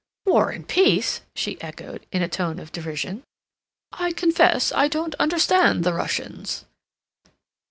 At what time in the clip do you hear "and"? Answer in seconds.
0.49-0.67